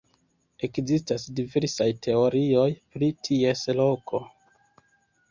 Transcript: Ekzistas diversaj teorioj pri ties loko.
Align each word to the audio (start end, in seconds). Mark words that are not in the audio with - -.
Ekzistas 0.67 1.25
diversaj 1.39 1.85
teorioj 2.07 2.65
pri 2.95 3.09
ties 3.27 3.61
loko. 3.81 4.23